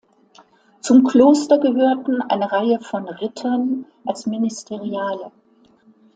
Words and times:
Zum 0.79 1.03
Kloster 1.03 1.59
gehörten 1.59 2.23
eine 2.23 2.51
Reihe 2.51 2.79
von 2.79 3.07
Rittern 3.07 3.85
als 4.03 4.25
Ministeriale. 4.25 5.31